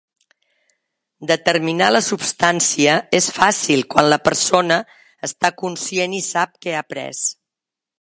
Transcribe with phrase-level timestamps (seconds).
[1.31, 4.81] Determinar la substància és fàcil quan la persona
[5.31, 7.25] està conscient i sap què ha pres.